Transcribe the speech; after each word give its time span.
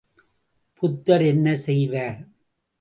புத்தர் 0.83 1.23
என்ன 1.23 1.55
செய்வார்? 1.57 2.19